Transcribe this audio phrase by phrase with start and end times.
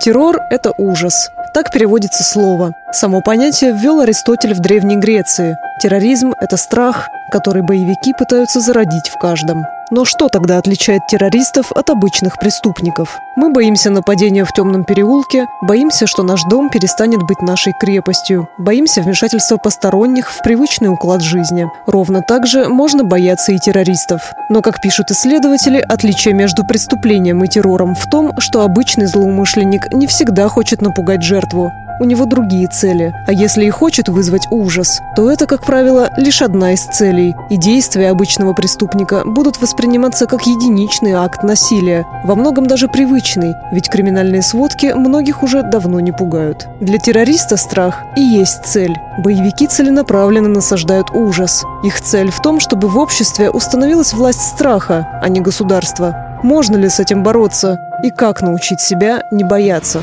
[0.00, 1.30] Террор– это ужас.
[1.52, 2.72] Так переводится слово.
[2.92, 5.58] Само понятие ввел Аристотель в Древней Греции.
[5.82, 9.66] Терроризм– это страх, который боевики пытаются зародить в каждом.
[9.90, 13.18] Но что тогда отличает террористов от обычных преступников?
[13.36, 19.00] Мы боимся нападения в темном переулке, боимся, что наш дом перестанет быть нашей крепостью, боимся
[19.00, 21.70] вмешательства посторонних в привычный уклад жизни.
[21.86, 24.34] Ровно так же можно бояться и террористов.
[24.50, 30.06] Но, как пишут исследователи, отличие между преступлением и террором в том, что обычный злоумышленник не
[30.06, 33.12] всегда хочет напугать жертву у него другие цели.
[33.26, 37.34] А если и хочет вызвать ужас, то это, как правило, лишь одна из целей.
[37.50, 43.88] И действия обычного преступника будут восприниматься как единичный акт насилия, во многом даже привычный, ведь
[43.88, 46.66] криминальные сводки многих уже давно не пугают.
[46.80, 48.96] Для террориста страх и есть цель.
[49.18, 51.64] Боевики целенаправленно насаждают ужас.
[51.82, 56.38] Их цель в том, чтобы в обществе установилась власть страха, а не государства.
[56.42, 57.78] Можно ли с этим бороться?
[58.02, 60.02] И как научить себя не бояться?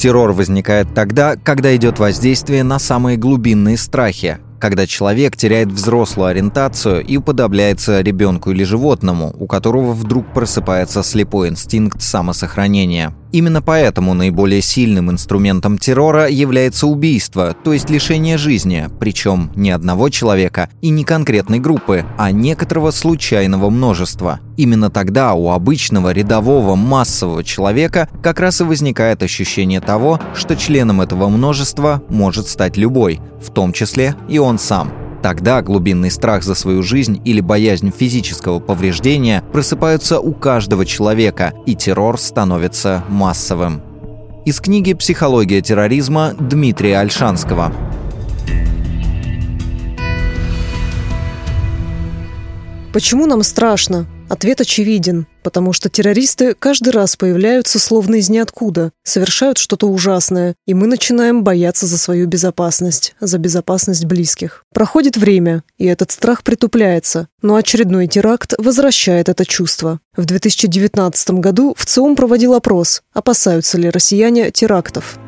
[0.00, 7.04] Террор возникает тогда, когда идет воздействие на самые глубинные страхи, когда человек теряет взрослую ориентацию
[7.04, 13.14] и уподобляется ребенку или животному, у которого вдруг просыпается слепой инстинкт самосохранения.
[13.32, 20.08] Именно поэтому наиболее сильным инструментом террора является убийство, то есть лишение жизни, причем не одного
[20.08, 24.40] человека и не конкретной группы, а некоторого случайного множества.
[24.60, 31.00] Именно тогда у обычного рядового массового человека как раз и возникает ощущение того, что членом
[31.00, 34.92] этого множества может стать любой, в том числе и он сам.
[35.22, 41.74] Тогда глубинный страх за свою жизнь или боязнь физического повреждения просыпаются у каждого человека, и
[41.74, 43.80] террор становится массовым.
[44.44, 47.72] Из книги «Психология терроризма» Дмитрия Альшанского.
[52.92, 54.06] Почему нам страшно?
[54.30, 60.74] Ответ очевиден, потому что террористы каждый раз появляются словно из ниоткуда, совершают что-то ужасное, и
[60.74, 64.64] мы начинаем бояться за свою безопасность, за безопасность близких.
[64.72, 69.98] Проходит время, и этот страх притупляется, но очередной теракт возвращает это чувство.
[70.16, 75.18] В 2019 году в ЦИОМ проводил опрос, опасаются ли россияне терактов.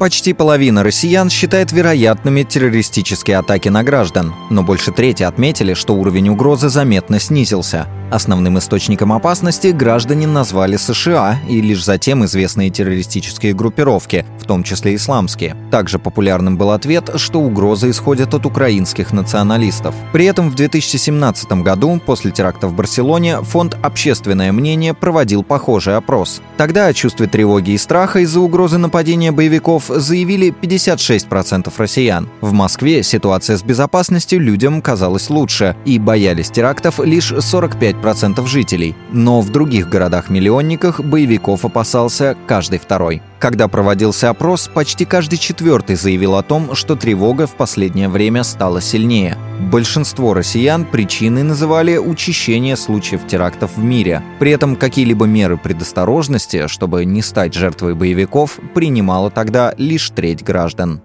[0.00, 6.30] Почти половина россиян считает вероятными террористические атаки на граждан, но больше трети отметили, что уровень
[6.30, 14.26] угрозы заметно снизился– Основным источником опасности граждане назвали США и лишь затем известные террористические группировки,
[14.40, 15.56] в том числе исламские.
[15.70, 19.94] Также популярным был ответ, что угрозы исходят от украинских националистов.
[20.12, 26.42] При этом в 2017 году, после теракта в Барселоне, фонд «Общественное мнение» проводил похожий опрос.
[26.56, 32.28] Тогда о чувстве тревоги и страха из-за угрозы нападения боевиков заявили 56% россиян.
[32.40, 38.94] В Москве ситуация с безопасностью людям казалась лучше, и боялись терактов лишь 45 10% жителей,
[39.12, 43.22] но в других городах-миллионниках боевиков опасался каждый второй.
[43.38, 48.80] Когда проводился опрос, почти каждый четвертый заявил о том, что тревога в последнее время стала
[48.80, 49.36] сильнее.
[49.72, 54.22] Большинство россиян причиной называли учащение случаев терактов в мире.
[54.38, 61.02] При этом какие-либо меры предосторожности, чтобы не стать жертвой боевиков, принимала тогда лишь треть граждан.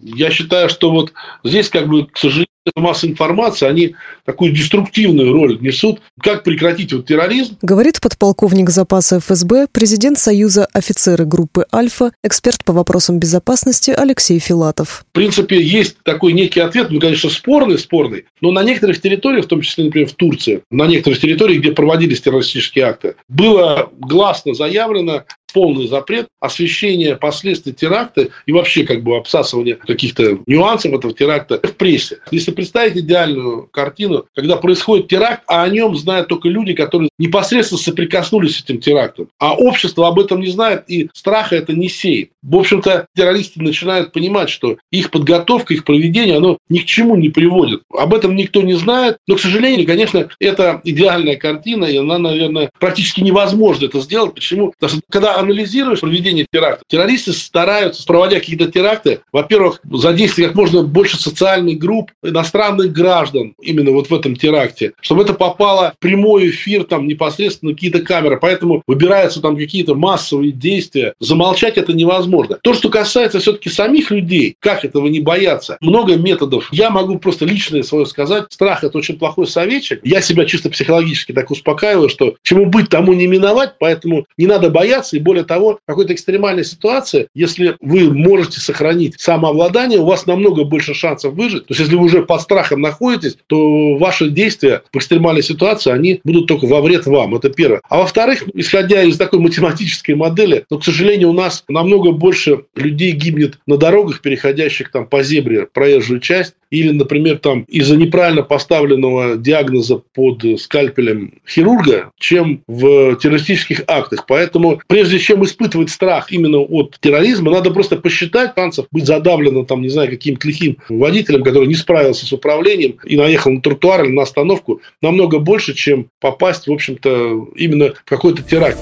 [0.00, 1.12] Я считаю, что вот
[1.42, 6.00] здесь, как бы, к сожалению, масса информации, они такую деструктивную роль несут.
[6.22, 7.56] Как прекратить вот терроризм?
[7.62, 15.04] Говорит подполковник запаса ФСБ, президент Союза офицеры группы «Альфа», эксперт по вопросам безопасности Алексей Филатов.
[15.10, 19.48] В принципе, есть такой некий ответ, ну, конечно, спорный, спорный, но на некоторых территориях, в
[19.48, 25.24] том числе, например, в Турции, на некоторых территориях, где проводились террористические акты, было гласно заявлено
[25.52, 31.74] полный запрет освещения последствий теракта и вообще как бы обсасывания каких-то нюансов этого теракта в
[31.74, 32.18] прессе.
[32.30, 37.80] Если представить идеальную картину, когда происходит теракт, а о нем знают только люди, которые непосредственно
[37.80, 42.30] соприкоснулись с этим терактом, а общество об этом не знает и страха это не сеет.
[42.42, 47.28] В общем-то, террористы начинают понимать, что их подготовка, их проведение, оно ни к чему не
[47.28, 47.82] приводит.
[47.94, 52.70] Об этом никто не знает, но, к сожалению, конечно, это идеальная картина, и она, наверное,
[52.80, 54.34] практически невозможно это сделать.
[54.34, 54.72] Почему?
[54.72, 60.82] Потому что когда анализируешь проведение теракта, террористы стараются, проводя какие-то теракты, во-первых, задействовать как можно
[60.82, 66.50] больше социальных групп, иностранных граждан именно вот в этом теракте, чтобы это попало в прямой
[66.50, 68.38] эфир, там, непосредственно какие-то камеры.
[68.40, 71.14] Поэтому выбираются там какие-то массовые действия.
[71.18, 72.58] Замолчать это невозможно.
[72.62, 76.68] То, что касается все-таки самих людей, как этого не бояться, много методов.
[76.72, 78.44] Я могу просто личное свое сказать.
[78.50, 80.00] Страх– это очень плохой советчик.
[80.04, 84.70] Я себя чисто психологически так успокаиваю, что чему быть, тому не миновать, поэтому не надо
[84.70, 85.16] бояться.
[85.16, 90.94] И более того, какой-то экстремальной ситуации, если вы можете сохранить самообладание, у вас намного больше
[90.94, 91.66] шансов выжить.
[91.66, 96.20] То есть, если вы уже под страхом находитесь, то ваши действия в экстремальной ситуации, они
[96.22, 97.34] будут только во вред вам.
[97.34, 97.80] Это первое.
[97.88, 103.12] А во-вторых, исходя из такой математической модели, но, к сожалению, у нас намного больше людей
[103.12, 109.36] гибнет на дорогах, переходящих там по зебре проезжую часть, или, например, там из-за неправильно поставленного
[109.36, 114.26] диагноза под скальпелем хирурга, чем в террористических актах.
[114.26, 119.82] Поэтому, прежде чем испытывать страх именно от терроризма, надо просто посчитать шансов быть задавленным, там,
[119.82, 124.12] не знаю, каким-то лихим водителем, который не справился с управлением и наехал на тротуар или
[124.12, 128.78] на остановку, намного больше, чем попасть, в общем-то, именно в какой-то теракт.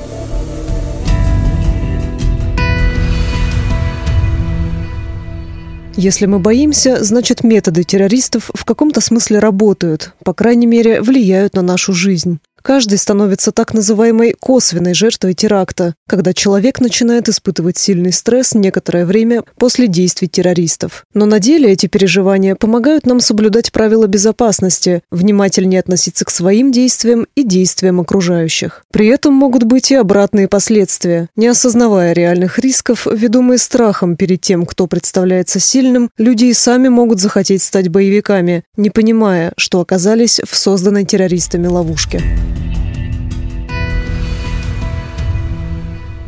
[5.97, 11.63] Если мы боимся, значит методы террористов в каком-то смысле работают, по крайней мере, влияют на
[11.63, 12.39] нашу жизнь.
[12.67, 19.45] Каждый становится так называемой косвенной жертвой теракта, когда человек начинает испытывать сильный стресс некоторое время
[19.57, 21.05] после действий террористов.
[21.15, 27.29] Но на деле эти переживания помогают нам соблюдать правила безопасности, внимательнее относиться к своим действиям
[27.37, 28.83] и действиям окружающих.
[28.93, 31.29] При этом могут быть и обратные последствия.
[31.37, 37.21] Не осознавая реальных рисков, ведомые страхом перед тем, кто представляется сильным, люди и сами могут
[37.21, 42.25] захотеть стать боевиками, не понимая, что оказались в созданной террористами ловушке.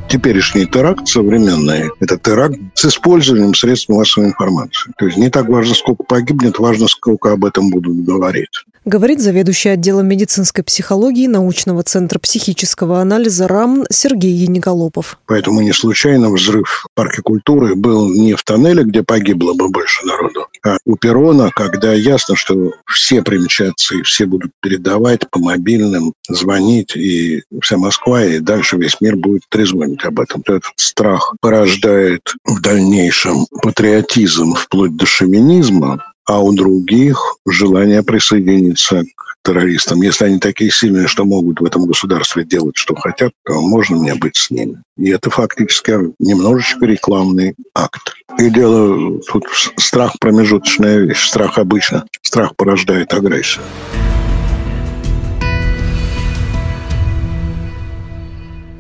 [0.09, 4.93] Теперешний теракт современный– это теракт с использованием средств массовой информации.
[4.99, 9.69] То есть не так важно, сколько погибнет, важно, сколько об этом будут говорить говорит заведующий
[9.69, 15.19] отделом медицинской психологии научного центра психического анализа РАМН Сергей Яниколопов.
[15.27, 20.05] Поэтому не случайно взрыв в парке культуры был не в тоннеле, где погибло бы больше
[20.07, 26.15] народу, а у перрона, когда ясно, что все примчатся и все будут передавать по мобильным,
[26.29, 30.43] звонить, и вся Москва, и дальше весь мир будет трезвонить об этом.
[30.47, 39.37] Этот страх порождает в дальнейшем патриотизм вплоть до шовинизма, а у других желание присоединиться к
[39.43, 40.03] террористам.
[40.03, 44.15] Если они такие сильные, что могут в этом государстве делать, что хотят, то можно мне
[44.15, 44.83] быть с ними.
[44.99, 48.13] И это фактически немножечко рекламный акт.
[48.39, 49.47] И дело тут
[49.79, 51.27] страх промежуточная вещь.
[51.29, 52.05] Страх обычно.
[52.23, 53.65] Страх порождает агрессию.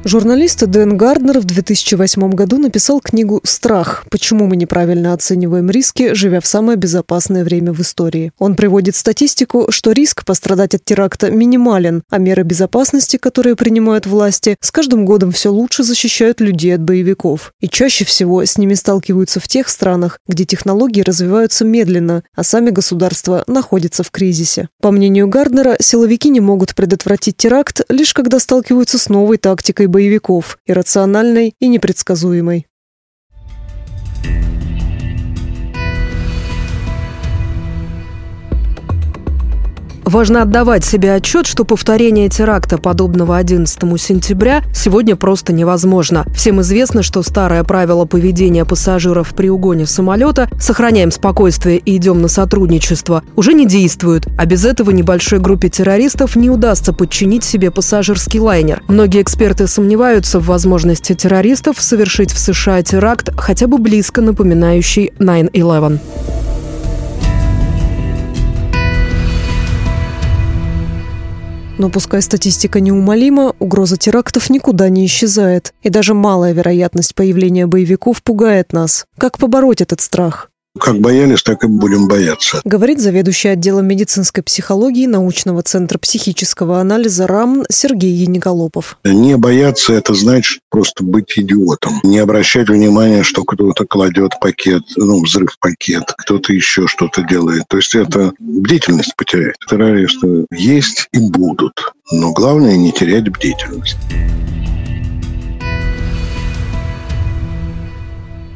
[0.05, 4.05] Журналист Дэн Гарднер в 2008 году написал книгу «Страх.
[4.11, 8.31] Почему мы неправильно оцениваем риски, живя в самое безопасное время в истории».
[8.39, 14.57] Он приводит статистику, что риск пострадать от теракта минимален, а меры безопасности, которые принимают власти,
[14.61, 17.53] с каждым годом все лучше защищают людей от боевиков.
[17.61, 22.71] И чаще всего с ними сталкиваются в тех странах, где технологии развиваются медленно, а сами
[22.71, 24.69] государства находятся в кризисе.
[24.81, 30.59] По мнению Гарднера, силовики не могут предотвратить теракт, лишь когда сталкиваются с новой тактикой боевиков
[30.67, 32.67] иррациональной и непредсказуемой.
[40.09, 46.25] Важно отдавать себе отчет, что повторение теракта, подобного 11 сентября, сегодня просто невозможно.
[46.35, 52.29] Всем известно, что старое правило поведения пассажиров при угоне самолета «сохраняем спокойствие и идем на
[52.29, 58.41] сотрудничество» уже не действует, а без этого небольшой группе террористов не удастся подчинить себе пассажирский
[58.41, 58.83] лайнер.
[58.89, 65.99] Многие эксперты сомневаются в возможности террористов совершить в США теракт, хотя бы близко напоминающий 9-11.
[71.79, 75.73] Но пускай статистика неумолима, угроза терактов никуда не исчезает.
[75.83, 79.07] И даже малая вероятность появления боевиков пугает нас.
[79.17, 80.51] Как побороть этот страх?
[80.81, 82.61] Как боялись, так и будем бояться.
[82.65, 88.99] Говорит заведующий отделом медицинской психологии научного центра психического анализа РАМН Сергей Яниколопов.
[89.05, 92.01] Не бояться– это значит просто быть идиотом.
[92.03, 97.65] Не обращать внимания, что кто-то кладет пакет, ну, взрыв пакет, кто-то еще что-то делает.
[97.69, 99.57] То есть это бдительность потерять.
[99.69, 101.93] Террористы есть и будут.
[102.11, 103.97] Но главное не терять бдительность.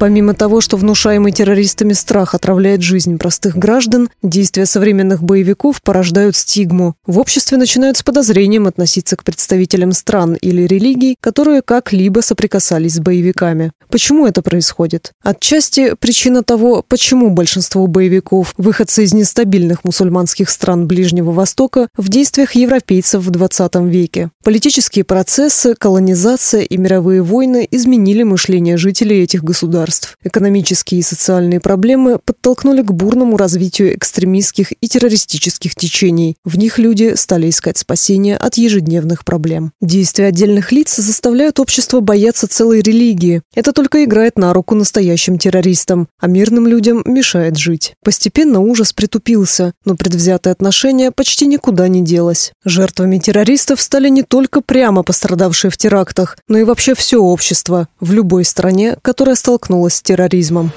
[0.03, 6.95] Помимо того, что внушаемый террористами страх отравляет жизнь простых граждан, действия современных боевиков порождают стигму.
[7.07, 12.99] В обществе начинают с подозрением относиться к представителям стран или религий, которые как-либо соприкасались с
[12.99, 13.71] боевиками.
[13.89, 15.13] Почему это происходит?
[15.23, 22.55] Отчасти причина того, почему большинство боевиков, выходцы из нестабильных мусульманских стран Ближнего Востока, в действиях
[22.55, 24.31] европейцев в 20 веке.
[24.43, 30.17] Политические процессы, колонизация и мировые войны изменили мышление жителей этих государств государств.
[30.23, 36.35] Экономические и социальные проблемы подтолкнули к бурному развитию экстремистских и террористических течений.
[36.45, 39.71] В них люди стали искать спасения от ежедневных проблем.
[39.81, 43.41] Действия отдельных лиц заставляют общество бояться целой религии.
[43.53, 47.93] Это только играет на руку настоящим террористам, а мирным людям мешает жить.
[48.03, 52.53] Постепенно ужас притупился, но предвзятое отношение почти никуда не делось.
[52.65, 58.13] Жертвами террористов стали не только прямо пострадавшие в терактах, но и вообще все общество в
[58.13, 60.71] любой стране, которая столкнулась столкнулась с терроризмом.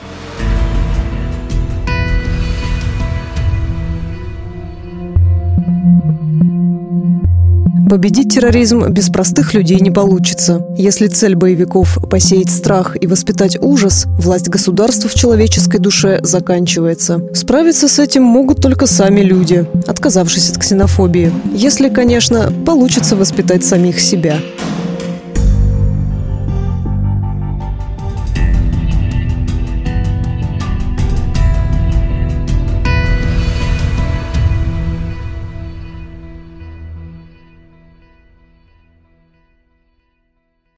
[7.88, 10.66] Победить терроризм без простых людей не получится.
[10.76, 17.20] Если цель боевиков– посеять страх и воспитать ужас, власть государства в человеческой душе заканчивается.
[17.32, 21.32] Справиться с этим могут только сами люди, отказавшись от ксенофобии.
[21.54, 24.36] Если, конечно, получится воспитать самих себя.